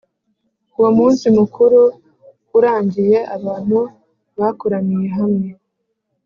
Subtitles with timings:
[0.77, 1.79] Uwo munsi mukuru
[2.57, 3.79] urangiye abantu
[4.39, 5.47] bakoraniye hamwe